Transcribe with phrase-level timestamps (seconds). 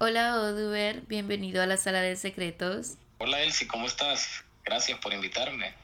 [0.00, 2.98] Hola Oduber, bienvenido a la sala de secretos.
[3.18, 4.44] Hola Elsie, ¿cómo estás?
[4.64, 5.74] Gracias por invitarme.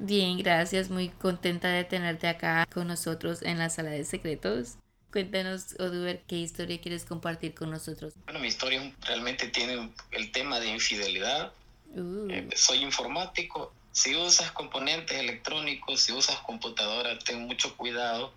[0.00, 4.74] Bien, gracias, muy contenta de tenerte acá con nosotros en la sala de secretos.
[5.12, 8.14] Cuéntanos, Oduber, qué historia quieres compartir con nosotros.
[8.24, 11.52] Bueno, mi historia realmente tiene el tema de infidelidad.
[11.94, 13.72] Uh, Eh, soy informático.
[13.92, 18.32] Si usas componentes electrónicos, si usas computadora, ten mucho cuidado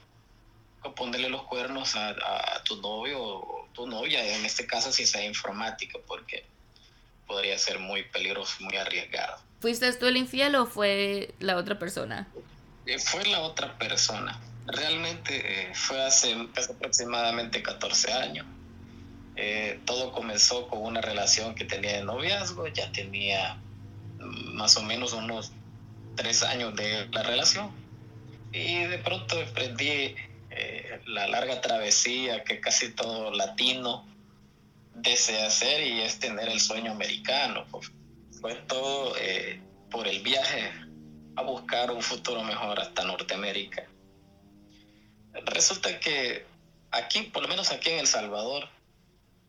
[0.92, 5.06] ponerle los cuernos a, a- a tu novio o tu novia, en este caso si
[5.06, 6.46] sea informática, porque
[7.28, 9.38] podría ser muy peligroso, muy arriesgado.
[9.62, 12.28] ¿Fuiste tú el infiel o fue la otra persona?
[12.86, 14.40] Eh, fue la otra persona.
[14.68, 18.46] Realmente eh, fue hace, hace aproximadamente 14 años.
[19.36, 23.58] Eh, todo comenzó con una relación que tenía de noviazgo, ya tenía
[24.20, 25.52] mm, más o menos unos
[26.16, 27.72] tres años de la relación.
[28.52, 30.16] Y de pronto emprendí
[31.06, 34.08] la larga travesía que casi todo latino
[34.96, 37.66] desea hacer y es tener el sueño americano.
[37.72, 37.92] pues.
[38.40, 40.72] Fue todo eh, por el viaje
[41.36, 43.88] a buscar un futuro mejor hasta Norteamérica.
[45.46, 46.46] Resulta que
[46.92, 48.70] aquí, por lo menos aquí en El Salvador,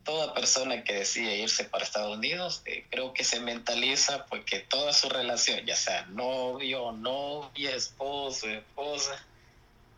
[0.05, 4.61] toda persona que decide irse para Estados Unidos, eh, creo que se mentaliza pues que
[4.61, 9.27] toda su relación, ya sea novio, novia, esposo, esposa,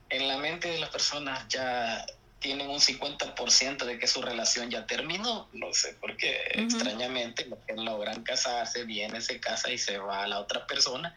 [0.08, 2.04] en la mente de las personas ya
[2.38, 5.48] tienen un 50% de que su relación ya terminó.
[5.52, 6.64] No sé por qué, Ujú.
[6.64, 11.16] extrañamente, los que logran casarse, viene, se casa y se va a la otra persona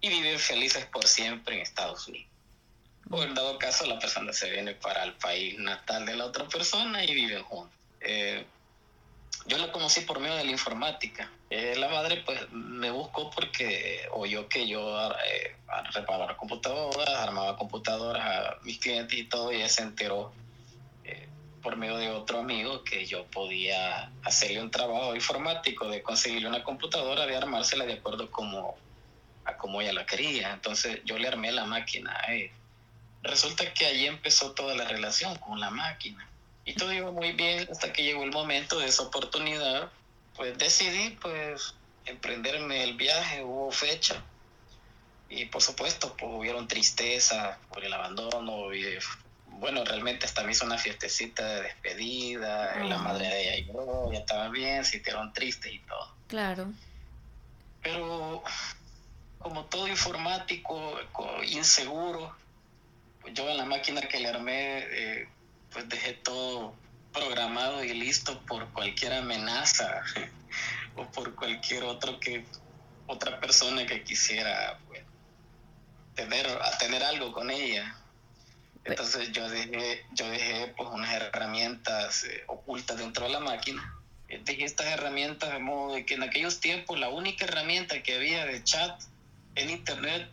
[0.00, 2.28] y viven felices por siempre en Estados Unidos.
[3.10, 6.46] O en dado caso, la persona se viene para el país natal de la otra
[6.46, 7.76] persona y viven juntos.
[8.00, 8.46] Eh,
[9.50, 11.28] yo la conocí por medio de la informática.
[11.50, 15.56] Eh, la madre pues me buscó porque oyó que yo eh,
[15.92, 20.32] reparaba computadoras, armaba computadoras a mis clientes y todo, y ella se enteró
[21.02, 21.28] eh,
[21.62, 26.62] por medio de otro amigo que yo podía hacerle un trabajo informático de conseguirle una
[26.62, 28.76] computadora, de armársela de acuerdo como,
[29.44, 30.52] a como ella la quería.
[30.52, 32.16] Entonces yo le armé la máquina.
[33.24, 36.29] Resulta que allí empezó toda la relación con la máquina.
[36.70, 39.90] Y todo iba muy bien hasta que llegó el momento de esa oportunidad.
[40.36, 44.22] Pues decidí pues emprenderme el viaje, hubo fecha.
[45.28, 48.72] Y por supuesto, pues hubieron tristeza por el abandono.
[48.72, 48.84] Y,
[49.46, 52.76] bueno, realmente hasta me hizo una fiestecita de despedida.
[52.84, 52.98] La Ah.
[52.98, 56.14] madre de ella lloró, ya estaba bien, se hicieron tristes y todo.
[56.28, 56.72] Claro.
[57.82, 58.44] Pero
[59.38, 62.36] como todo informático, co- inseguro,
[63.32, 65.28] yo en la máquina que le armé, eh,
[65.72, 66.74] pues dejé todo
[67.12, 70.02] programado y listo por cualquier amenaza
[70.96, 72.44] o por cualquier otro que
[73.06, 75.02] otra persona que quisiera pues,
[76.14, 77.96] tener a tener algo con ella.
[78.84, 83.94] Entonces yo dejé, yo dejé pues unas herramientas eh, ocultas dentro de la máquina.
[84.28, 88.14] Eh, Dejé estas herramientas de modo de que en aquellos tiempos la única herramienta que
[88.14, 89.02] había de chat
[89.56, 90.30] en internet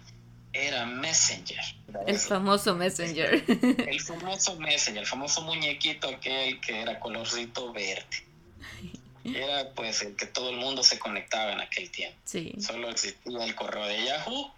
[0.65, 1.59] era Messenger.
[2.05, 3.43] El famoso Messenger.
[3.87, 8.05] El famoso Messenger, el famoso muñequito aquel que era colorcito verde.
[9.23, 12.17] Era pues el que todo el mundo se conectaba en aquel tiempo.
[12.23, 12.53] Sí.
[12.59, 14.53] Solo existía el correo de Yahoo,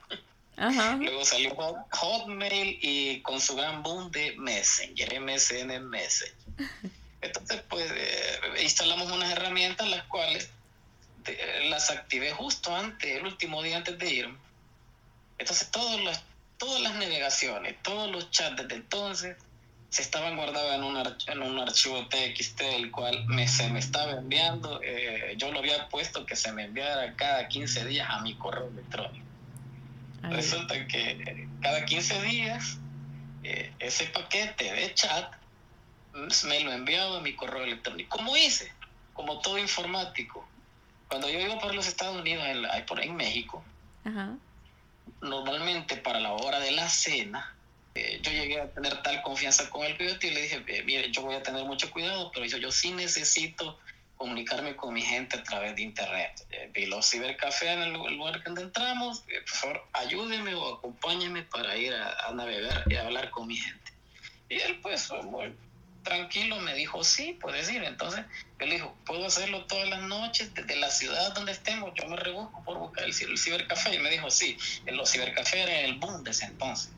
[0.58, 0.96] Ajá.
[0.98, 6.36] luego salió Hot- Hotmail y con su gran boom de Messenger, MSN Messenger.
[7.22, 10.50] Entonces pues eh, instalamos unas herramientas las cuales
[11.26, 14.38] eh, las activé justo antes, el último día antes de irme.
[15.40, 16.24] Entonces todas las,
[16.58, 19.38] todas las navegaciones, todos los chats desde entonces
[19.90, 24.12] se estaban guardados en un, en un archivo TXT, el cual me, se me estaba
[24.12, 24.80] enviando.
[24.84, 28.68] eh, yo lo había puesto que se me enviara cada 15 días a mi correo
[28.68, 29.26] electrónico.
[30.32, 32.78] Resulta que eh, cada 15 días
[33.44, 35.34] eh, ese paquete de chat
[36.44, 38.18] me lo enviaba a mi correo electrónico.
[38.18, 38.72] ¿Cómo hice?
[39.14, 40.48] Como todo informático.
[41.08, 43.64] Cuando yo iba para los Estados Unidos, en, la- por en México,
[44.04, 44.36] Ajá.
[45.22, 47.56] Normalmente para la hora de la cena,
[47.96, 51.12] eh, yo llegué a tener tal confianza con el coyote y le dije, eh, mire,
[51.12, 53.80] yo voy a tener mucho cuidado, pero yo, yo sí necesito
[54.16, 56.32] comunicarme con mi gente a través de internet.
[56.52, 60.54] Eh, vi los cibercafés en el lu- el lugar donde entramos, eh, por favor, ayúdeme
[60.56, 63.92] o acompáñeme para ir a, a navegar y hablar con mi gente.
[64.50, 65.56] Y él pues muy
[66.10, 67.84] tranquilo me dijo, sí, puedes ir.
[67.84, 68.26] Entonces
[68.60, 72.62] él dijo, puedo hacerlo todas las noches desde la ciudad donde estemos, yo me rebusco
[72.64, 73.96] por buscar el, ciber- el cibercafé.
[73.96, 74.58] Y me dijo, sí,
[74.88, 76.92] los cibercafés eran el boom de ese entonces.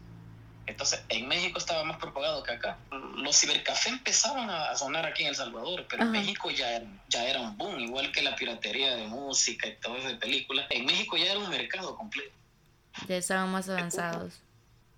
[0.67, 2.77] Entonces, en México estaba más propagado que acá.
[3.17, 6.11] Los cibercafés empezaban a sonar aquí en El Salvador, pero en.
[6.11, 9.97] México ya era, ya era un boom, igual que la piratería de música y todo
[9.97, 10.67] eso de películas.
[10.69, 12.31] En México ya era un mercado completo.
[13.07, 14.41] Ya estaban más avanzados.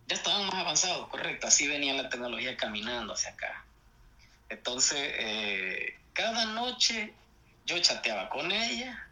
[0.07, 1.47] Ya estaban más avanzados, correcto.
[1.47, 3.65] Así venía la tecnología caminando hacia acá.
[4.53, 7.13] Entonces, eh, cada noche
[7.65, 9.07] yo chateaba con ella,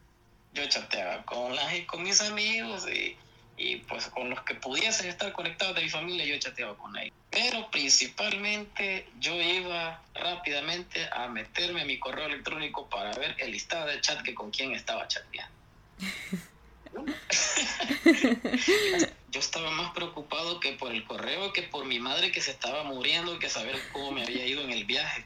[0.53, 3.17] yo chateaba con, la, con mis amigos y,
[3.57, 7.13] y pues con los que pudiesen estar conectados de mi familia, yo chateaba con ellos.
[7.29, 13.87] Pero principalmente yo iba rápidamente a meterme a mi correo electrónico para ver el listado
[13.87, 15.55] de chat que con quién estaba chateando.
[19.31, 22.83] yo estaba más preocupado que por el correo que por mi madre que se estaba
[22.83, 25.25] muriendo que saber cómo me había ido en el viaje.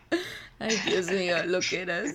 [0.59, 2.13] Ay, Dios mío, lo que eras.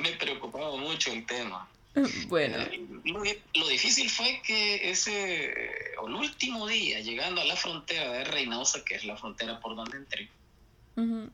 [0.00, 1.68] me preocupaba mucho el tema.
[2.28, 2.58] Bueno.
[2.58, 5.52] Eh, lo, difícil fue que ese,
[6.04, 9.98] el último día, llegando a la frontera de Reynosa, que es la frontera por donde
[9.98, 10.28] entré,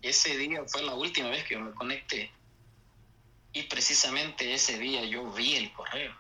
[0.03, 2.31] ese día fue la última vez que yo me conecté.
[3.59, 6.15] Y precisamente ese día yo vi el correo.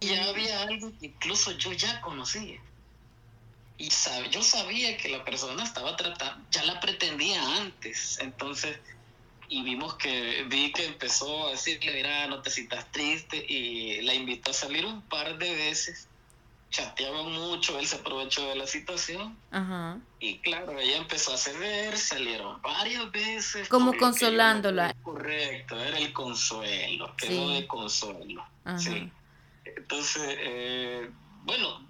[0.00, 2.58] Y ya había algo que incluso yo ya conocía.
[3.76, 3.90] Y
[4.30, 8.18] yo sabía que la persona estaba tratando, ya la pretendía antes.
[8.20, 8.78] Entonces,
[9.50, 14.14] y vimos que vi que empezó a decirle, mira, no te sientas triste y la
[14.14, 16.08] invitó a salir un par de veces.
[16.72, 19.38] Chateaban mucho, él se aprovechó de la situación.
[19.50, 20.00] Ajá.
[20.20, 23.68] Y claro, ella empezó a ceder, salieron varias veces.
[23.68, 24.96] Como consolándola.
[25.02, 28.44] correcto, era el consuelo, quedó de consuelo.
[28.78, 29.10] Sí.
[29.64, 31.10] Entonces, eh,
[31.42, 31.86] bueno,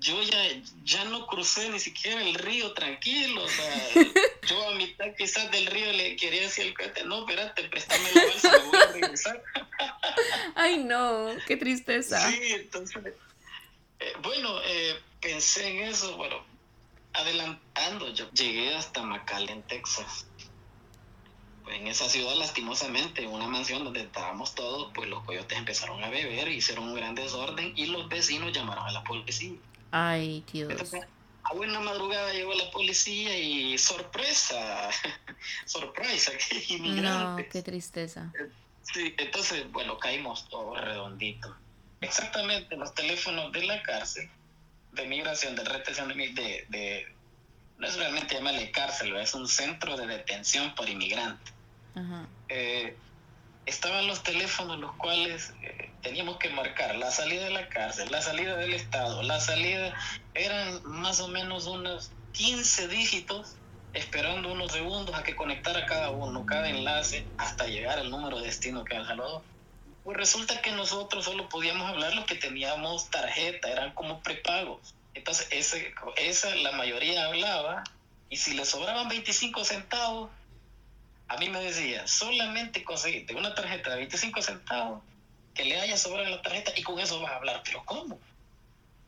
[0.00, 0.38] yo ya,
[0.84, 3.90] ya no crucé ni siquiera el río tranquilo, o sea,
[4.48, 8.24] yo a mitad quizás del río le quería decir al cuate, no, espérate, préstame la
[8.26, 9.42] balsa, me voy a regresar.
[10.54, 12.30] Ay, no, qué tristeza.
[12.30, 13.02] Sí, entonces,
[14.00, 16.36] eh, bueno, eh, pensé en eso, bueno,
[17.12, 20.26] adelantando, yo llegué hasta McAllen, Texas.
[21.64, 26.02] Pues en esa ciudad, lastimosamente, en una mansión donde estábamos todos, pues los coyotes empezaron
[26.02, 29.58] a beber, hicieron un gran desorden y los vecinos llamaron a la policía.
[29.90, 30.94] Ay, Dios.
[31.42, 34.90] a buena madrugada llegó la policía y sorpresa,
[35.66, 37.42] sorpresa, que inmigrante.
[37.42, 38.32] No, qué tristeza.
[38.82, 41.54] Sí, entonces, bueno, caímos todos redonditos.
[42.00, 44.28] Exactamente, los teléfonos de la cárcel,
[44.92, 47.06] de migración, de retención de, de,
[47.78, 51.52] no es realmente llamarle cárcel, es un centro de detención por inmigrantes.
[51.94, 52.26] Ajá.
[52.48, 52.96] Eh,
[53.66, 58.22] estaban los teléfonos los cuales eh, teníamos que marcar la salida de la cárcel, la
[58.22, 59.94] salida del Estado, la salida,
[60.34, 63.56] eran más o menos unos 15 dígitos
[63.94, 68.46] esperando unos segundos a que conectara cada uno, cada enlace, hasta llegar al número de
[68.46, 69.42] destino que era el Salvador.
[70.08, 74.94] Pues resulta que nosotros solo podíamos hablar los que teníamos tarjeta, eran como prepagos.
[75.12, 75.46] Entonces,
[76.16, 77.84] esa la mayoría hablaba,
[78.30, 80.30] y si le sobraban 25 centavos,
[81.26, 85.02] a mí me decía, solamente conseguiste una tarjeta de 25 centavos
[85.52, 87.60] que le haya sobrado la tarjeta y con eso vas a hablar.
[87.62, 88.18] Pero ¿cómo?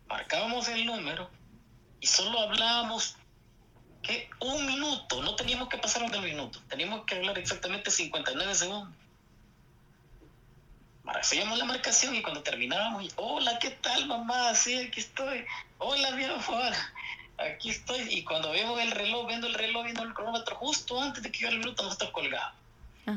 [0.07, 1.31] Marcábamos el número
[1.99, 3.17] y solo hablábamos
[4.03, 9.01] que un minuto, no teníamos que pasar un minuto, teníamos que hablar exactamente 59 segundos.
[11.15, 14.55] Hacíamos la marcación y cuando terminábamos, hola, ¿qué tal mamá?
[14.55, 15.45] Sí, aquí estoy.
[15.79, 16.73] Hola, mi amor
[17.41, 18.01] aquí estoy.
[18.11, 21.39] Y cuando veo el reloj, viendo el reloj, viendo el cronómetro, justo antes de que
[21.39, 22.53] llegue el minuto, no está colgado.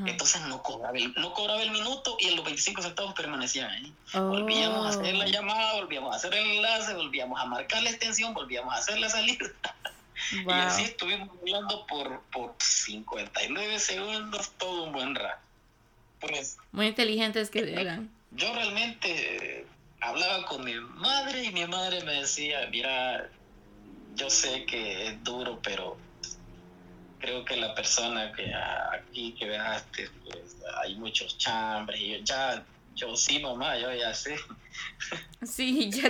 [0.08, 3.94] Entonces no cobraba, el, no cobraba el minuto y en los 25 centavos permanecían ahí.
[4.14, 5.28] Volvíamos a hacer la oh.
[5.28, 9.10] llamada, volvíamos a hacer el enlace, volvíamos a marcar la extensión, volvíamos a hacer la
[9.10, 9.46] salida.
[10.32, 15.42] Y así estuvimos hablando por, por 59 segundos todo un buen rato.
[16.28, 18.10] Pues, Muy inteligentes que eran.
[18.32, 19.66] Yo realmente eh,
[20.00, 23.30] hablaba con mi madre y mi madre me decía, mira,
[24.16, 25.98] yo sé que es duro, pero
[27.20, 32.66] creo que la persona que aquí que veaste, pues hay muchos chambres y yo ya,
[32.96, 34.36] yo sí, mamá, yo ya sé.
[35.46, 36.10] Sí, ya,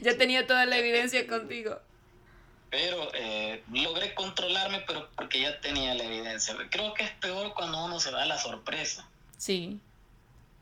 [0.00, 1.78] ya tenía toda la evidencia contigo.
[2.70, 6.56] Pero eh, logré controlarme, pero porque ya tenía la evidencia.
[6.70, 9.06] Creo que es peor cuando uno se da la sorpresa.
[9.42, 9.80] Sí.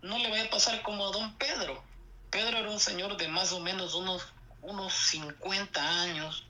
[0.00, 1.84] No le voy a pasar como a don Pedro.
[2.30, 4.26] Pedro era un señor de más o menos unos,
[4.62, 6.46] unos 50 años,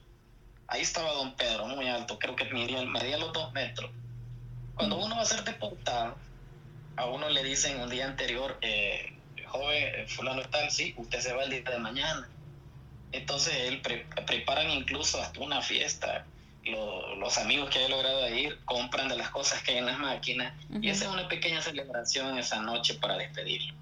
[0.67, 3.91] ahí estaba don Pedro, muy alto, creo que medía, medía los dos metros.
[4.75, 6.15] Cuando uno va a ser deportado,
[6.95, 9.13] a uno le dicen un día anterior, eh,
[9.47, 12.29] joven, eh, fulano tal, sí, usted se va el día de mañana.
[13.11, 16.25] Entonces él preparan incluso hasta una fiesta.
[16.63, 20.53] Los amigos que he logrado ir compran de las cosas que hay en las máquinas
[20.81, 23.73] y esa es una pequeña celebración esa noche para despedirlo.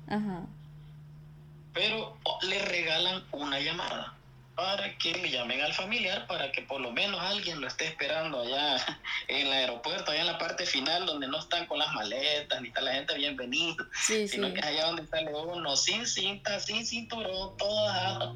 [1.73, 4.13] Pero oh, le regalan una llamada
[4.55, 8.41] para que le llamen al familiar para que por lo menos alguien lo esté esperando
[8.41, 8.77] allá
[9.29, 12.67] en el aeropuerto, allá en la parte final donde no están con las maletas, ni
[12.67, 17.87] está la gente bienvenida, sino que allá donde sale uno sin cinta, sin cinturón, todo
[17.87, 18.35] ah.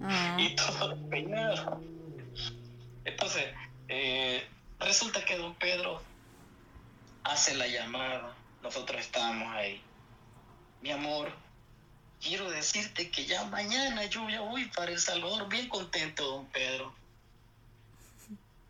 [0.38, 1.80] y todo peinado.
[3.04, 3.44] Entonces,
[3.88, 4.46] eh,
[4.78, 6.02] resulta que don Pedro
[7.24, 9.82] hace la llamada, nosotros estábamos ahí.
[10.82, 11.32] Mi amor,
[12.20, 16.94] quiero decirte que ya mañana yo ya voy para El Salvador, bien contento, don Pedro.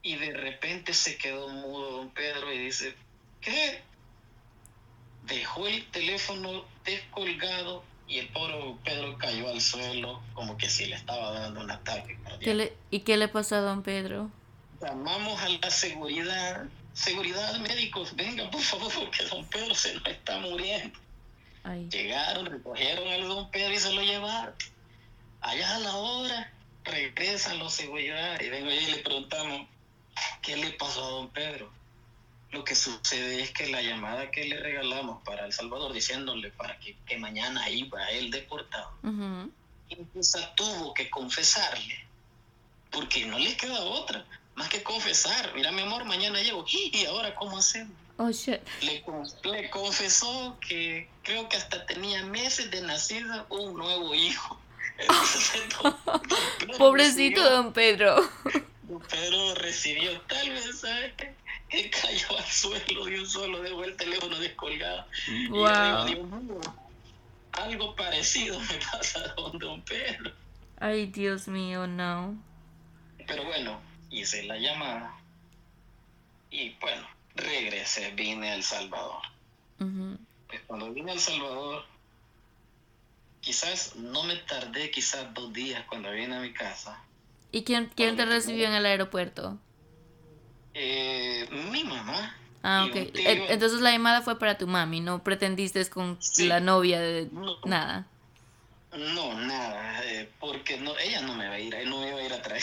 [0.02, 2.94] Y de repente se quedó mudo don Pedro y dice,
[3.40, 3.82] ¿qué?
[5.24, 10.96] Dejó el teléfono descolgado y el pobre Pedro cayó al suelo como que si le
[10.96, 12.18] estaba dando un ataque.
[12.90, 14.30] ¿Y qué le pasó a don Pedro?
[14.82, 20.38] Llamamos a la seguridad, seguridad médicos, venga por favor porque don Pedro se nos está
[20.38, 20.98] muriendo.
[21.90, 24.54] Llegaron, recogieron al don Pedro y se lo llevaron.
[25.40, 26.52] Allá a la hora
[26.84, 29.68] regresan los seguridad y vengo y le preguntamos,
[30.42, 31.70] ¿qué le pasó a don Pedro?
[32.52, 36.78] Lo que sucede es que la llamada que le regalamos para El Salvador diciéndole para
[36.78, 38.92] que, mañana iba él deportado,
[39.88, 42.06] incluso tuvo que confesarle,
[42.90, 44.24] porque no le queda otra,
[44.56, 47.94] más que confesar, mira mi amor, mañana llego, ¿y ahora cómo hacemos?
[48.16, 48.60] Oh, shit.
[48.82, 49.02] Le,
[49.44, 54.60] le, confesó que creo que hasta tenía meses de nacido un nuevo hijo.
[56.78, 58.28] Pobrecito don Pedro.
[58.82, 61.34] Don Pedro recibió tal mensaje
[62.02, 65.06] cayó al suelo de un solo, dejó el teléfono descolgado.
[65.50, 66.60] Wow.
[67.52, 70.32] algo parecido me pasa con don Pedro.
[70.78, 72.36] Ay, Dios mío, no.
[73.26, 75.14] Pero bueno, hice la llamada.
[76.50, 79.22] Y bueno, regresé, vine a El Salvador.
[79.78, 81.84] Pues cuando vine a El Salvador,
[83.40, 87.00] quizás no me tardé quizás dos días cuando vine a mi casa.
[87.52, 89.58] ¿Y quién, quién te recibió en el aeropuerto?
[90.74, 92.36] Eh, mi mamá.
[92.62, 92.94] Ah, ok.
[93.14, 97.28] Entonces la llamada fue para tu mami, no pretendiste con la novia de
[97.64, 98.06] nada.
[98.92, 102.22] No, nada, eh, porque no, ella no me va a ir, no me iba a
[102.22, 102.62] ir a traer.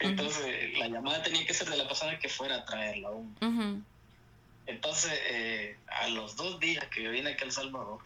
[0.00, 3.84] Entonces la llamada tenía que ser de la persona que fuera a traerla aún.
[4.66, 8.00] Entonces, eh, a los dos días que yo vine aquí a El Salvador,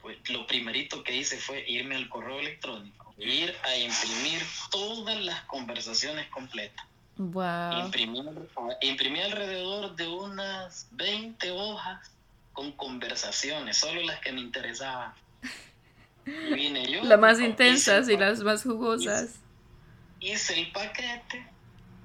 [0.00, 5.40] pues lo primerito que hice fue irme al correo electrónico, ir a imprimir todas las
[5.42, 6.86] conversaciones completas.
[7.18, 7.86] Wow.
[8.82, 12.10] Imprimí, alrededor de unas 20 hojas
[12.52, 15.14] con conversaciones, solo las que me interesaban.
[16.24, 17.04] vine yo.
[17.04, 19.40] Las más intensas y las más jugosas.
[20.20, 21.46] hice el paquete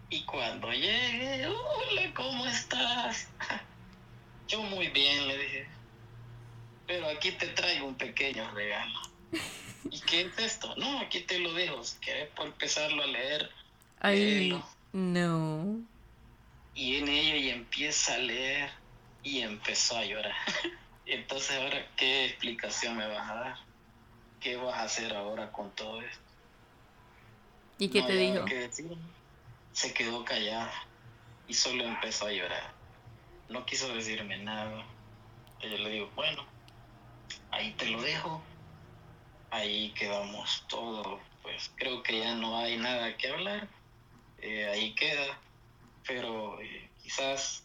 [0.10, 3.30] y cuando llegué, hola, ¿cómo estás?
[4.48, 5.68] Yo muy bien, le dije.
[6.86, 9.00] Pero aquí te traigo un pequeño regalo.
[9.90, 10.76] ¿Y qué es esto?
[10.76, 11.82] No, aquí te lo dejo.
[11.86, 13.50] Si quieres por empezarlo a leer.
[14.02, 14.62] Ay,
[14.94, 15.82] no.
[16.74, 18.72] Y en ello y empieza a leer
[19.24, 20.36] y empezó a llorar.
[21.06, 23.60] Entonces ahora, ¿qué explicación me vas a dar?
[24.40, 26.24] ¿Qué vas a hacer ahora con todo esto?
[27.78, 28.46] ¿Y qué te dijo?
[29.74, 30.72] se quedó callada
[31.48, 32.74] y solo empezó a llorar.
[33.50, 34.86] No quiso decirme nada.
[35.62, 36.46] Y yo le digo, bueno,
[37.52, 38.42] ahí te lo dejo.
[39.50, 41.20] Ahí quedamos todo.
[41.42, 43.68] Pues creo que ya no hay nada que hablar.
[44.42, 45.40] Eh, ahí queda.
[46.08, 47.64] Pero eh, quizás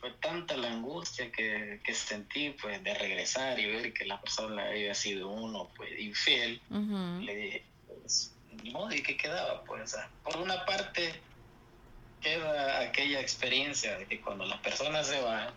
[0.00, 4.68] fue tanta la angustia que, que, sentí pues de regresar y ver que la persona
[4.68, 6.60] había sido uno pues infiel.
[6.70, 8.32] Le dije, pues,
[8.72, 11.20] modo y que quedaba, pues, por una parte
[12.20, 15.50] queda aquella experiencia de que cuando las personas se van,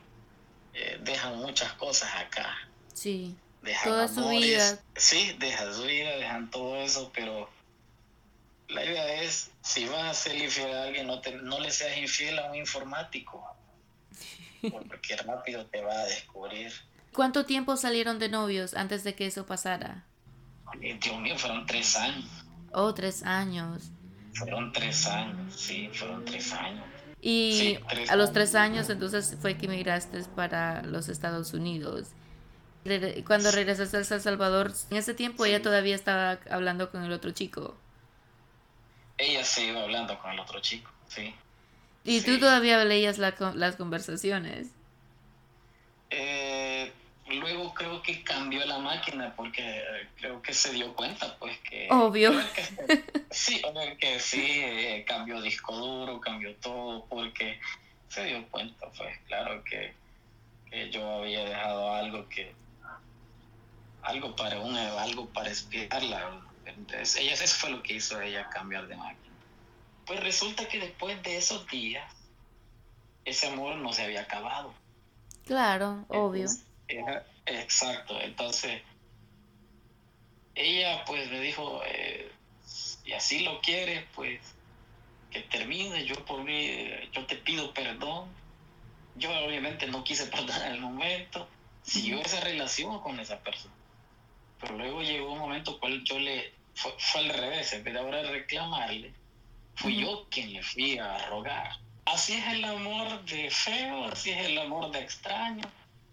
[0.74, 2.56] eh, dejan muchas cosas acá.
[2.94, 3.36] Sí.
[3.62, 4.80] Dejan Toda su vida.
[4.96, 7.50] Sí, dejan su vida, dejan todo eso, pero
[8.72, 11.98] la idea es, si vas a ser infiel a alguien, no, te, no le seas
[11.98, 13.46] infiel a un informático,
[14.88, 16.72] porque rápido te va a descubrir.
[17.14, 20.06] ¿Cuánto tiempo salieron de novios antes de que eso pasara?
[20.80, 22.26] Dios mío, fueron tres años.
[22.72, 23.92] Oh, tres años.
[24.34, 26.86] Fueron tres años, sí, fueron tres años.
[27.22, 27.78] Y
[28.10, 32.08] a los tres años entonces fue que emigraste para los Estados Unidos.
[33.28, 37.32] Cuando regresaste a El Salvador, en ese tiempo ella todavía estaba hablando con el otro
[37.32, 37.76] chico.
[39.22, 41.36] Ella sí iba hablando con el otro chico, sí.
[42.04, 44.70] ¿Y tú todavía leías las conversaciones?
[46.10, 46.92] Eh,
[47.30, 49.84] luego creo que cambió la máquina porque
[50.18, 52.34] creo que se dio cuenta pues que obvio
[53.32, 53.62] sí
[54.00, 57.62] que sí eh, cambió disco duro cambió todo porque
[58.10, 59.94] se dio cuenta pues claro que,
[60.92, 62.54] yo había dejado algo que
[64.02, 66.42] algo para un algo para espiarla
[66.78, 69.36] entonces ella eso fue lo que hizo ella cambiar de máquina.
[70.06, 72.12] Pues resulta que después de esos días
[73.26, 74.74] ese amor no se había acabado.
[75.46, 76.48] Claro obvio.
[77.46, 78.82] exacto, entonces
[80.56, 82.32] ella pues me dijo, eh,
[83.06, 84.40] y así lo quiere, pues
[85.30, 88.30] que termine, yo por mí, yo te pido perdón,
[89.16, 91.48] yo obviamente no quise perder el momento,
[91.84, 93.74] siguió esa relación con esa persona.
[94.60, 98.24] Pero luego llegó un momento cual yo le, fue, al revés, en vez de ahora
[98.24, 99.14] reclamarle,
[99.76, 101.72] fui yo quien le fui a rogar.
[102.06, 105.64] Así es el amor de feo, así es el amor de extraño,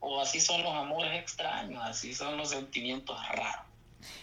[0.00, 3.66] o así son los amores extraños, así son los sentimientos raros.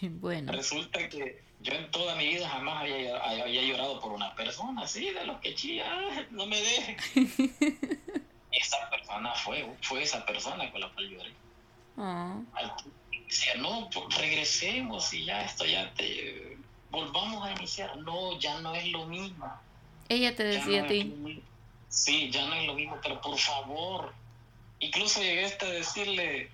[0.00, 0.52] Bueno.
[0.52, 5.10] Resulta que yo en toda mi vida jamás había, había llorado por una persona, así,
[5.10, 5.86] de los que chilla,
[6.30, 6.96] no me deje.
[8.52, 11.32] esa persona fue, fue esa persona con la cual lloré.
[11.96, 12.42] Oh.
[13.26, 16.58] Decía, no, pues, regresemos y ya esto ya te...
[16.90, 17.96] Volvamos a iniciar.
[17.98, 19.52] No, ya no es lo mismo.
[20.08, 21.42] Ella te decía a ti.
[21.88, 24.14] Sí, ya no es lo mismo, pero por favor.
[24.78, 26.50] Incluso llegué hasta decirle,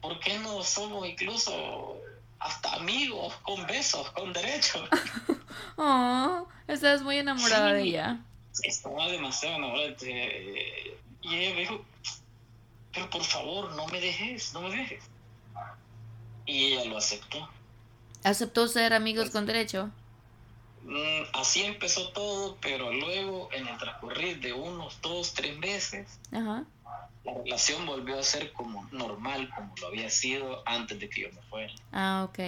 [0.00, 1.96] ¿por qué no somos incluso
[2.38, 4.88] hasta amigos, con besos, con derechos?
[5.76, 8.20] oh, estás muy enamorada de ella.
[8.62, 10.96] Estaba demasiado enamorada de...
[11.22, 11.84] Y ella me dijo,
[12.92, 15.04] pero por favor, no me dejes, no me dejes.
[16.46, 17.48] Y ella lo aceptó.
[18.24, 19.90] ¿Aceptó ser amigos con derecho?
[20.84, 26.64] Mm, así empezó todo, pero luego en el transcurrir de unos dos, tres meses, la
[27.24, 31.42] relación volvió a ser como normal, como lo había sido antes de que yo me
[31.42, 31.72] fuera.
[31.92, 32.38] Ah, ok.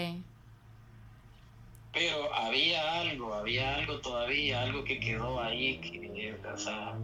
[1.92, 6.94] Pero había algo, había algo todavía, algo que quedó ahí, que o sea,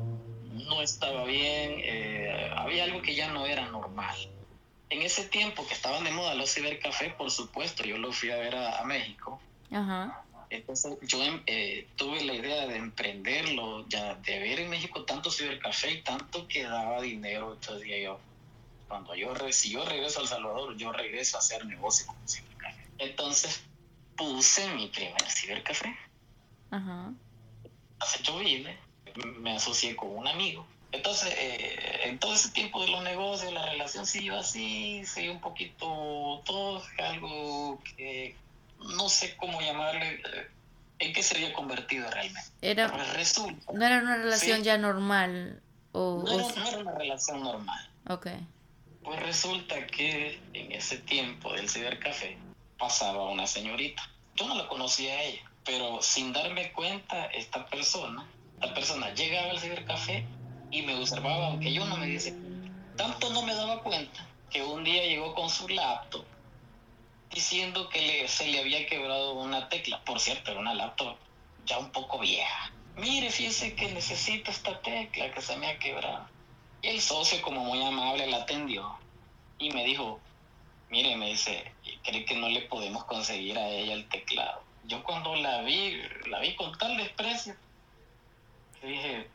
[0.64, 4.16] no estaba bien, eh, había algo que ya no era normal.
[4.88, 8.36] En ese tiempo que estaban de moda los cibercafés, por supuesto, yo lo fui a
[8.36, 9.40] ver a, México.
[9.70, 10.24] Ajá.
[10.48, 15.30] Entonces yo em, eh, tuve la idea de emprenderlo, ya de ver en México tanto
[15.30, 17.54] cibercafé y tanto que daba dinero.
[17.54, 18.20] Entonces dije yo,
[18.86, 22.86] cuando yo, si yo regreso a El Salvador, yo regreso a hacer negocio con cibercafé.
[22.98, 23.64] Entonces
[24.16, 25.96] puse mi primer cibercafé.
[26.70, 27.12] Ajá.
[27.94, 28.86] Entonces yo vine
[29.40, 30.66] me asocié con un amigo.
[30.92, 35.40] Entonces, eh, en todo ese tiempo de los negocios, la relación siguió así, siguió un
[35.40, 38.34] poquito todo, algo que
[38.78, 40.50] no sé cómo llamarle, eh,
[40.98, 42.50] en qué se había convertido realmente.
[42.62, 43.38] Era, pues
[43.72, 45.60] no era una relación ya normal.
[45.92, 47.90] O, no, era, una relación normal.
[48.08, 48.28] Ok.
[49.02, 52.38] Pues resulta que en ese tiempo del cibercafé
[52.78, 54.02] pasaba una señorita.
[54.34, 58.26] Yo no la conocía a ella, pero sin darme cuenta, esta persona
[58.60, 60.26] la persona llegaba al cibercafé
[60.70, 62.34] y me observaba, aunque yo no me dice,
[62.96, 66.24] tanto no me daba cuenta que un día llegó con su laptop
[67.30, 70.02] diciendo que le, se le había quebrado una tecla.
[70.04, 71.16] Por cierto, era una laptop
[71.66, 72.72] ya un poco vieja.
[72.96, 76.26] Mire, fíjese que necesito esta tecla que se me ha quebrado.
[76.80, 78.96] Y el socio, como muy amable, la atendió
[79.58, 80.20] y me dijo,
[80.88, 81.72] mire, me dice,
[82.04, 84.62] ¿cree que no le podemos conseguir a ella el teclado?
[84.84, 87.54] Yo cuando la vi, la vi con tal desprecio
[88.82, 89.30] dije,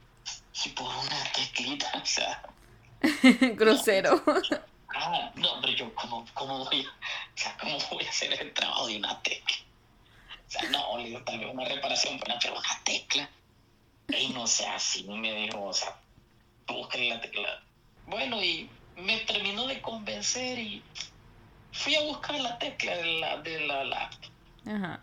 [0.51, 2.41] si por una teclita, o sea.
[3.55, 4.23] Grosero.
[4.95, 6.89] ah, no, pero yo, ¿cómo, cómo voy, o
[7.37, 9.55] sea, ¿cómo voy a hacer el trabajo de una tecla?
[10.47, 13.29] O sea, no, le digo, tal vez una reparación, pero una tecla.
[14.09, 15.95] Y no sé, así me dijo, o sea,
[16.67, 17.63] busquen la tecla.
[18.05, 20.83] Bueno, y me terminó de convencer y
[21.71, 24.31] fui a buscar la tecla de la, de la laptop.
[24.67, 24.99] Ajá.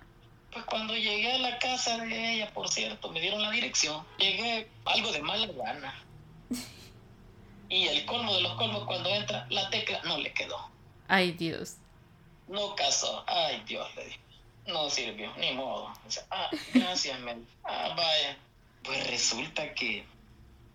[0.53, 4.05] Pues cuando llegué a la casa de ella, por cierto, me dieron la dirección.
[4.19, 5.95] Llegué algo de mala gana.
[7.71, 10.71] Y el colmo de los colmos, cuando entra, la tecla no le quedó.
[11.07, 11.75] Ay, Dios.
[12.47, 13.23] No casó.
[13.27, 14.21] Ay, Dios, le dije.
[14.67, 15.93] No sirvió, ni modo.
[16.31, 17.47] ah, gracias, men.
[17.65, 18.39] Ah, vaya.
[18.83, 20.07] Pues resulta que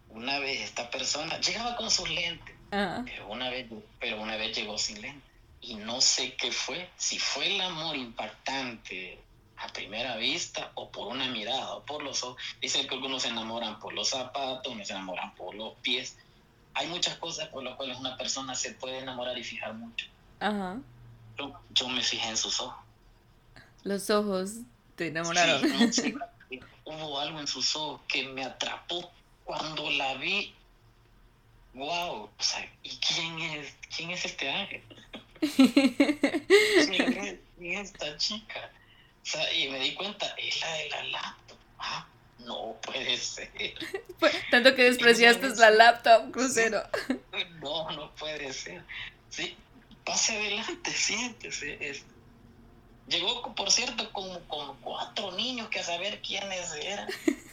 [0.10, 3.68] una vez esta persona llegaba con sus lentes, pero una vez,
[4.00, 5.30] pero una vez llegó sin lentes.
[5.62, 9.18] Y no sé qué fue, si fue el amor impactante
[9.58, 12.42] a primera vista o por una mirada o por los ojos.
[12.62, 16.18] Dicen que algunos se enamoran por los zapatos, unos se enamoran por los pies.
[16.74, 20.08] Hay muchas cosas por las cuales una persona se puede enamorar y fijar mucho.
[20.40, 20.78] Ajá.
[21.74, 22.84] Yo, me fijé en sus ojos.
[23.84, 24.54] Los ojos
[24.96, 25.62] te enamoraron.
[26.86, 29.12] hubo algo en sus ojos que me atrapó
[29.44, 30.54] cuando la vi.
[31.74, 34.84] Wow, o sea, ¿y quién es, quién es este ángel?
[35.42, 38.72] ¿Quién es esta chica?
[39.56, 41.58] Y me di cuenta, es la de la laptop.
[41.80, 42.08] Ah,
[42.40, 43.52] no puede ser.
[44.52, 46.84] Tanto que despreciaste la laptop, crucero.
[47.62, 48.84] No, no puede ser.
[49.30, 49.56] Sí,
[50.04, 52.04] pase adelante, siéntese.
[53.08, 57.08] Llegó, por cierto, con, con cuatro niños que a saber quiénes eran.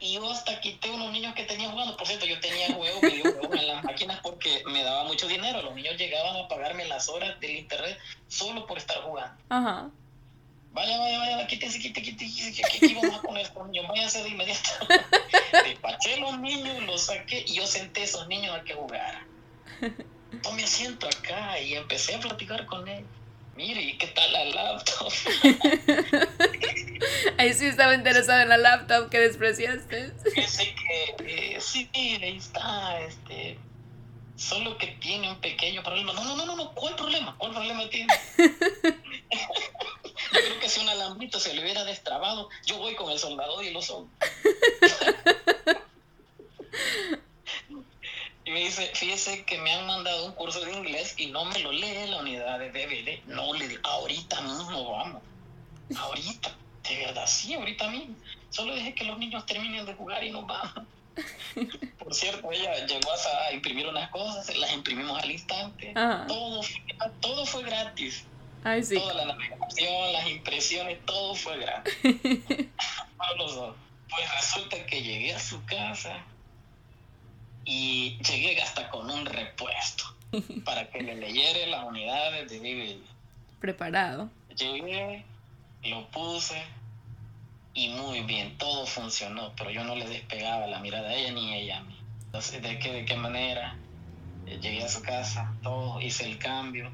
[0.00, 1.96] Y yo hasta quité unos niños que tenía jugando.
[1.96, 5.60] Por cierto, yo tenía juegos, videojuegos en las máquinas porque me daba mucho dinero.
[5.62, 9.42] Los niños llegaban a pagarme las horas del internet solo por estar jugando.
[9.48, 9.90] Ajá.
[10.72, 14.70] Vaya, vaya, vaya, quítese, quítese, quítese, aquí vamos a poner niños, váyanse de inmediato.
[15.64, 19.26] despaché los niños, los saqué y yo senté a esos niños a que jugaran.
[20.42, 23.04] Tomé asiento acá y empecé a platicar con él.
[23.56, 25.12] Mire, ¿y qué tal la laptop?
[27.38, 30.12] ahí sí estaba interesado en la laptop que despreciaste.
[30.36, 33.58] Dice que eh, sí, ahí está, este,
[34.36, 36.12] solo que tiene un pequeño problema.
[36.12, 37.34] No, no, no, no, ¿cuál problema?
[37.36, 38.14] ¿Cuál problema tiene?
[40.32, 43.64] yo creo que si un alambrito se le hubiera destrabado, yo voy con el soldador
[43.64, 44.10] y lo son.
[48.44, 51.58] Y me dice, fíjese que me han mandado un curso de inglés y no me
[51.58, 53.22] lo lee la unidad de DVD.
[53.26, 55.22] No le digo, ahorita mismo vamos.
[55.94, 56.56] Ahorita.
[56.88, 58.16] De verdad, sí, ahorita mismo.
[58.48, 60.86] Solo deje que los niños terminen de jugar y nos vamos.
[61.98, 65.92] Por cierto, ella llegó a imprimir unas cosas, las imprimimos al instante.
[66.26, 66.62] Todo,
[67.20, 68.24] todo fue gratis.
[68.64, 68.96] Ay, sí.
[68.96, 71.94] Toda la navegación, las impresiones, todo fue gratis.
[74.08, 76.24] pues resulta que llegué a su casa
[77.64, 80.04] y llegué hasta con un repuesto
[80.64, 83.02] para que le leyera las unidades de DVD.
[83.60, 84.30] Preparado.
[84.56, 85.24] Llegué,
[85.84, 86.62] lo puse
[87.74, 91.54] y muy bien, todo funcionó, pero yo no le despegaba la mirada a ella ni
[91.54, 91.96] ella a mí.
[92.26, 93.76] Entonces, ¿de qué, de qué manera?
[94.46, 96.90] Eh, llegué a su casa, todo, hice el cambio.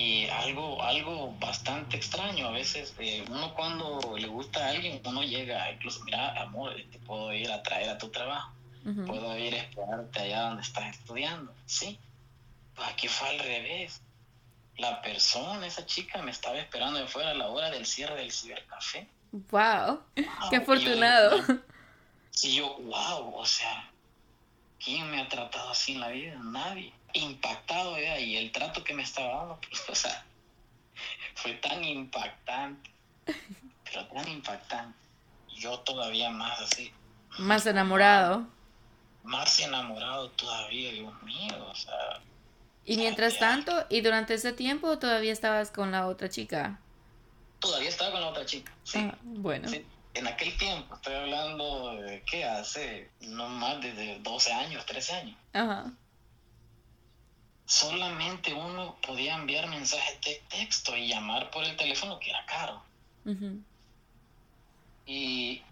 [0.00, 5.22] Y algo, algo bastante extraño, a veces eh, uno cuando le gusta a alguien, uno
[5.22, 8.50] llega, incluso, mira, amor, te puedo ir a traer a tu trabajo
[9.06, 11.54] puedo ir a esperarte allá donde estás estudiando.
[11.66, 11.98] Sí,
[12.74, 14.00] pues aquí fue al revés.
[14.76, 18.32] La persona, esa chica, me estaba esperando de fuera a la hora del cierre del
[18.32, 19.06] cibercafé.
[19.32, 20.02] ¡Wow!
[20.14, 21.36] ¡Qué afortunado!
[22.42, 23.90] Y yo, wow, o sea,
[24.82, 26.38] ¿quién me ha tratado así en la vida?
[26.42, 26.94] Nadie.
[27.12, 28.18] Impactado, ¿verdad?
[28.18, 30.24] y el trato que me estaba dando, pues, o sea,
[31.34, 32.90] fue tan impactante,
[33.84, 34.98] pero tan impactante.
[35.48, 36.92] Yo todavía más así.
[37.38, 38.46] Más enamorado
[39.22, 42.20] más enamorado todavía, Dios mío, o sea.
[42.84, 46.80] Y mientras tanto, y durante ese tiempo todavía estabas con la otra chica.
[47.58, 48.98] Todavía estaba con la otra chica, sí.
[48.98, 49.70] Ah, bueno.
[50.14, 55.36] En aquel tiempo, estoy hablando de que hace no más de 12 años, 13 años.
[55.52, 55.92] Ajá.
[57.70, 62.82] Solamente uno podía enviar mensajes de texto y llamar por el teléfono, que era caro.
[65.06, 65.62] Y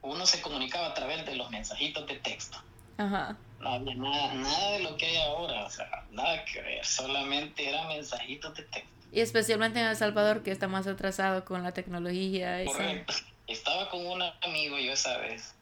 [0.00, 2.62] uno se comunicaba a través de los mensajitos de texto.
[2.98, 3.36] Ajá.
[3.58, 7.68] No había nada, nada de lo que hay ahora, o sea, nada que ver, solamente
[7.68, 8.90] eran mensajitos de texto.
[9.10, 12.64] Y especialmente en El Salvador, que está más atrasado con la tecnología.
[12.64, 13.14] Correcto.
[13.48, 15.57] Estaba con un amigo yo esa vez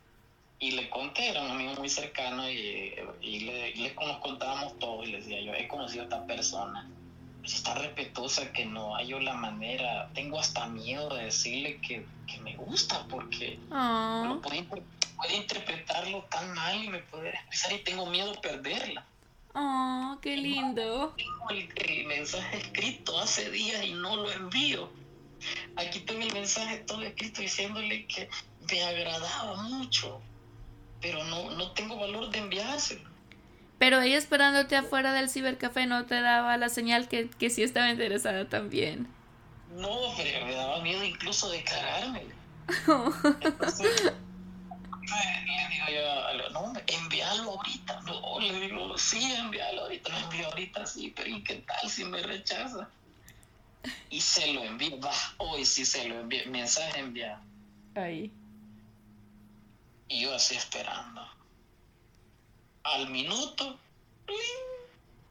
[0.58, 5.04] y le conté, era un amigo muy cercano y, y le, le, nos contábamos todo
[5.04, 6.88] y le decía yo, he conocido a esta persona
[7.46, 12.04] está respetuosa que no hay la manera, tengo hasta miedo de decirle que,
[12.42, 13.58] me gusta porque
[14.42, 19.06] puede, interpretarlo tan mal y me puede expresar y tengo miedo de perderla.
[19.54, 21.14] Oh, qué lindo.
[21.16, 24.90] Tengo el, mensaje escrito hace días y no lo envío.
[25.76, 28.28] Aquí tengo el mensaje todo escrito diciéndole que
[28.70, 30.20] me agradaba mucho,
[31.00, 33.08] pero no, no tengo valor de enviárselo.
[33.78, 37.90] Pero ella esperándote afuera del cibercafé no te daba la señal que, que sí estaba
[37.90, 39.06] interesada también.
[39.74, 42.22] No, pero me daba miedo incluso declararme.
[45.06, 48.00] le digo yo, no, envíalo ahorita.
[48.02, 50.08] No, le digo, sí, envíalo ahorita.
[50.10, 52.88] Lo envío ahorita, sí, pero ¿y qué tal si me rechaza?
[54.08, 57.40] Y se lo envío, va, hoy sí se lo envío, mensaje enviado.
[57.94, 58.32] Ahí.
[60.08, 61.26] Y yo así esperando
[62.94, 63.78] al minuto,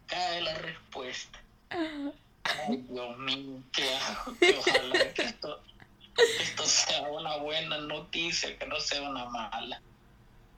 [0.08, 1.42] cae la respuesta.
[1.70, 4.36] Ay, Dios mío, ¿qué hago?
[4.60, 5.62] ojalá que esto,
[6.42, 9.82] esto sea una buena noticia, que no sea una mala.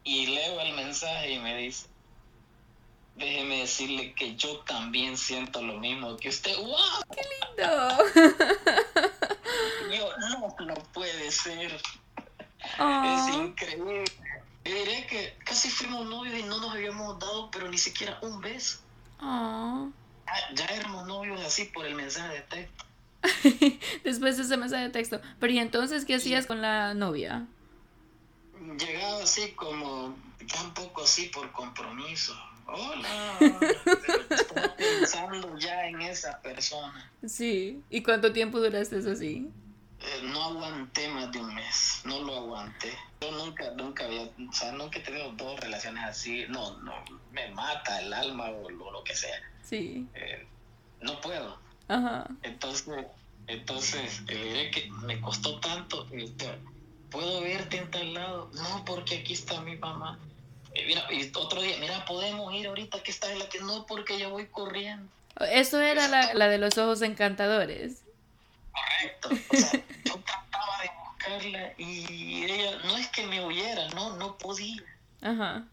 [0.04, 1.88] Y leo el mensaje y me dice,
[3.16, 6.56] déjeme decirle que yo también siento lo mismo que usted.
[6.58, 6.78] ¡Wow!
[7.12, 7.98] ¡Qué lindo!
[9.96, 11.80] Yo, no, no puede ser.
[12.78, 14.04] Es increíble.
[14.64, 18.42] Y diré que casi fuimos novios y no nos habíamos dado, pero ni siquiera un
[18.42, 18.80] beso.
[19.22, 19.90] Oh.
[20.54, 22.86] Ya, éramos novios así por el mensaje de texto.
[24.04, 25.22] Después de ese mensaje de texto.
[25.40, 27.48] Pero ¿y entonces qué hacías con la novia?
[28.78, 30.16] Llegaba así como,
[30.52, 32.38] tampoco así por compromiso.
[32.66, 33.38] Hola.
[34.30, 37.10] Estaba pensando ya en esa persona.
[37.26, 37.82] Sí.
[37.90, 39.50] ¿Y cuánto tiempo duraste así?
[40.00, 42.94] Eh, no aguanté más de un mes, no lo aguanté.
[43.22, 46.94] Yo nunca, nunca había, o sea, nunca he tenido dos relaciones así, no, no,
[47.32, 49.42] me mata el alma o lo, que sea.
[49.64, 50.06] Sí.
[50.14, 50.46] Eh,
[51.02, 51.60] no puedo.
[51.88, 52.28] Ajá.
[52.44, 53.06] Entonces,
[53.48, 56.48] entonces, eh, que me costó tanto, este,
[57.10, 58.52] ¿puedo verte en tal lado?
[58.54, 60.20] No, porque aquí está mi mamá.
[60.76, 63.86] Eh, mira, y otro día, mira, podemos ir ahorita que está en la que no,
[63.88, 65.10] porque yo voy corriendo.
[65.50, 68.04] Eso era la, la de los ojos encantadores.
[68.78, 69.30] Correcto.
[69.30, 74.38] O sea, yo trataba de buscarla y ella, no es que me huyera, no, no
[74.38, 74.84] podía.
[75.22, 75.64] Ajá.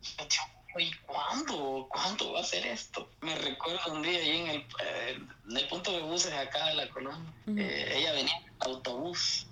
[0.77, 1.87] ¿Y cuándo?
[1.89, 3.09] ¿Cuándo va a ser esto?
[3.21, 6.75] Me recuerdo un día ahí en el, eh, en el punto de buses acá de
[6.75, 7.33] la colonia.
[7.47, 9.47] Eh, ella venía en autobús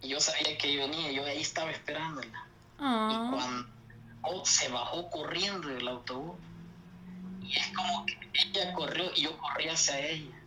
[0.00, 2.46] y yo sabía que ella venía, yo ahí estaba esperándola.
[2.78, 3.66] Y ah.
[4.22, 6.36] cuando se bajó corriendo del autobús,
[7.42, 10.37] y es como que ella corrió y yo corrí hacia ella.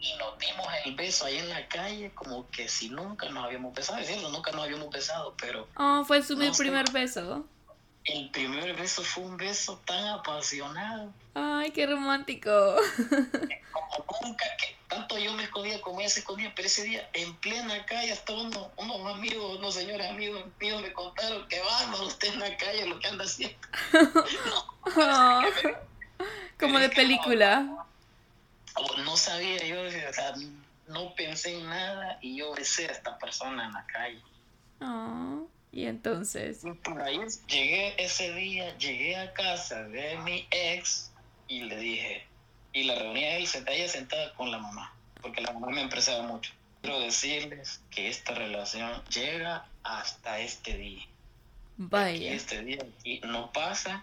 [0.00, 3.74] Y nos dimos el beso ahí en la calle, como que si nunca nos habíamos
[3.74, 3.98] besado.
[3.98, 5.68] Es cierto, nunca nos habíamos besado, pero.
[5.76, 7.44] Oh, fue su primer beso.
[8.04, 11.12] El primer beso fue un beso tan apasionado.
[11.34, 12.50] Ay, qué romántico.
[13.72, 17.34] Como nunca, que tanto yo me escondía como ella se escondía, pero ese día en
[17.36, 22.32] plena calle hasta uno, unos amigos, unos señores amigos míos me contaron que va usted
[22.32, 23.58] en la calle lo que anda haciendo.
[26.58, 27.79] como de película.
[29.04, 29.76] No, sabía, yo
[30.88, 34.22] no pensé en nada y yo besé a esta persona en la calle.
[34.80, 35.48] Oh.
[35.72, 36.62] Y entonces.
[36.82, 41.12] Por ahí llegué ese día, llegué a casa de mi ex
[41.46, 42.26] y le dije,
[42.72, 46.22] y la reuní a él, ella sentada con la mamá, porque la mamá me empresaba
[46.22, 46.52] mucho.
[46.80, 51.04] Quiero decirles que esta relación llega hasta este día.
[51.76, 52.32] Vaya.
[52.32, 54.02] este día aquí no pasa.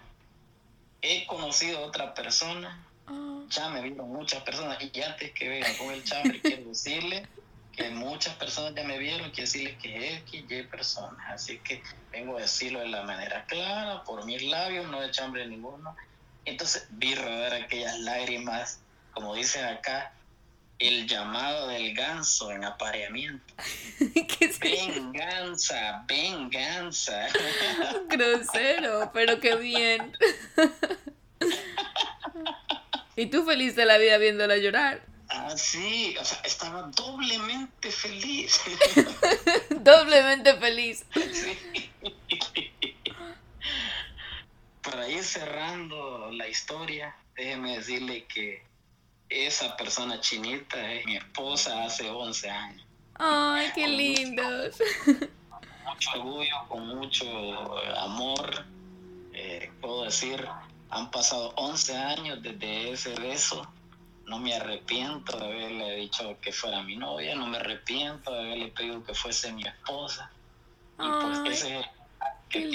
[1.00, 2.84] He conocido a otra persona.
[3.08, 3.40] Ah.
[3.48, 4.78] Ya me vieron muchas personas.
[4.80, 7.26] Y antes que venga con el chambre, quiero decirle
[7.74, 11.18] que muchas personas ya me vieron, quiero decirles que es X, Y personas.
[11.28, 15.46] Así que vengo a decirlo de la manera clara, por mis labios, no de chambre
[15.46, 15.96] ninguno.
[16.44, 18.80] Entonces vi rodar aquellas lágrimas,
[19.12, 20.12] como dicen acá,
[20.78, 23.54] el llamado del ganso en apareamiento.
[24.60, 27.26] venganza, venganza.
[28.08, 30.16] Grosero, pero qué bien.
[33.18, 35.02] Y tú feliz de la vida viéndola llorar.
[35.28, 38.60] Ah, sí, o sea, estaba doblemente feliz.
[39.80, 41.04] doblemente feliz.
[41.32, 41.90] Sí.
[44.82, 48.62] Para ir cerrando la historia, déjeme decirle que
[49.28, 52.86] esa persona chinita es mi esposa hace 11 años.
[53.16, 54.76] ¡Ay, qué lindos!
[55.04, 58.64] Con mucho orgullo, con mucho amor,
[59.32, 60.48] eh, puedo decir,
[60.90, 63.66] han pasado 11 años desde ese beso
[64.28, 68.68] no me arrepiento de haberle dicho que fuera mi novia, no me arrepiento de haberle
[68.68, 70.30] pedido que fuese mi esposa.
[70.98, 71.84] Y pues ese
[72.48, 72.66] que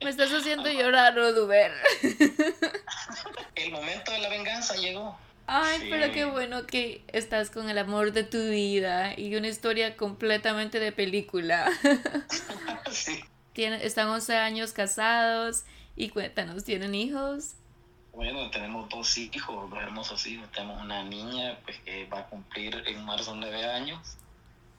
[0.00, 1.72] Me estás haciendo llorar, Roduber.
[3.54, 5.18] El momento de la venganza llegó.
[5.46, 9.94] Ay, pero qué bueno que estás con el amor de tu vida y una historia
[9.94, 11.70] completamente de película.
[12.90, 13.22] sí.
[13.54, 15.64] están 11 años casados
[15.96, 17.54] y cuéntanos, ¿tienen hijos?
[18.12, 20.50] Bueno, tenemos dos hijos, dos hermosos hijos.
[20.52, 24.16] Tenemos una niña pues, que va a cumplir en marzo nueve años.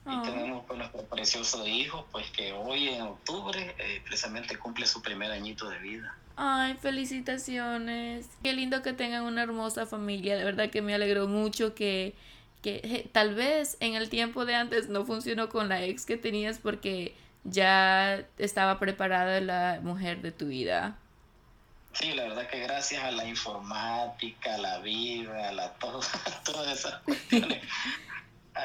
[0.05, 0.21] Y ah.
[0.23, 5.31] tenemos pues, nuestro precioso hijo, pues que hoy en octubre eh, precisamente cumple su primer
[5.31, 6.15] añito de vida.
[6.37, 8.29] Ay, felicitaciones.
[8.43, 10.37] Qué lindo que tengan una hermosa familia.
[10.37, 12.13] De verdad que me alegró mucho que,
[12.61, 16.59] que tal vez en el tiempo de antes no funcionó con la ex que tenías
[16.59, 20.97] porque ya estaba preparada la mujer de tu vida.
[21.95, 26.01] Sí, la verdad que gracias a la informática, a la vida, a la todo,
[26.43, 27.63] todas esas cuestiones,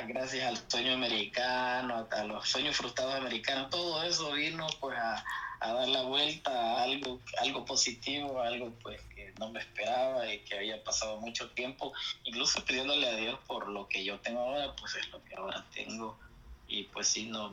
[0.08, 5.24] gracias al sueño americano, a los sueños frustrados americanos, todo eso vino pues a,
[5.60, 10.56] dar la vuelta a algo, algo positivo, algo pues que no me esperaba y que
[10.56, 11.92] había pasado mucho tiempo,
[12.24, 15.64] incluso pidiéndole a Dios por lo que yo tengo ahora, pues es lo que ahora
[15.72, 16.18] tengo.
[16.66, 17.52] Y pues sí, no,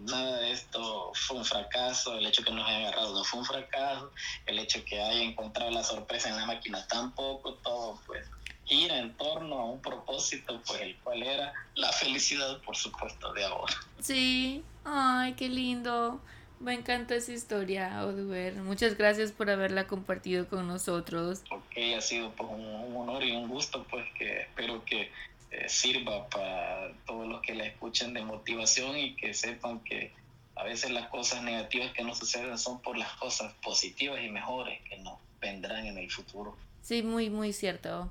[0.00, 3.46] nada de esto fue un fracaso, el hecho que nos haya agarrado no fue un
[3.46, 4.12] fracaso,
[4.46, 8.26] el hecho que haya encontrado la sorpresa en la máquina tampoco, todo pues
[8.64, 13.44] gira en torno a un propósito, pues el cual era la felicidad, por supuesto, de
[13.44, 13.74] ahora.
[14.00, 16.20] Sí, ay, qué lindo.
[16.60, 18.54] Me encanta esa historia, Oduber.
[18.56, 21.42] Muchas gracias por haberla compartido con nosotros.
[21.50, 25.10] Ok, ha sido pues, un, un honor y un gusto, pues que espero que
[25.50, 30.12] eh, sirva para todos los que la escuchen de motivación y que sepan que
[30.56, 34.80] a veces las cosas negativas que nos suceden son por las cosas positivas y mejores
[34.88, 36.56] que nos vendrán en el futuro.
[36.82, 38.10] Sí, muy, muy cierto.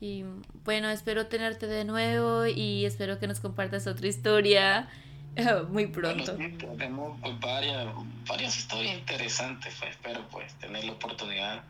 [0.00, 0.24] Y
[0.64, 4.88] bueno, espero tenerte de nuevo y espero que nos compartas otra historia
[5.68, 6.36] muy pronto.
[6.36, 7.86] tenemos pues, varias,
[8.26, 11.64] varias historias interesantes, pues, espero pues tener la oportunidad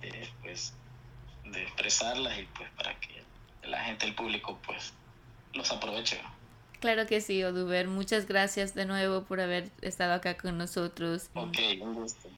[0.00, 0.74] de, pues,
[1.44, 3.23] de expresarlas y pues para que
[3.66, 4.92] la gente, el público, pues
[5.52, 6.20] los aproveche.
[6.80, 7.88] Claro que sí, Oduber.
[7.88, 11.30] Muchas gracias de nuevo por haber estado acá con nosotros.
[11.34, 12.28] Ok, un gusto.